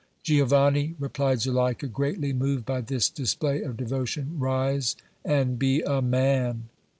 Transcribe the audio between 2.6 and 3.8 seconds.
by this display of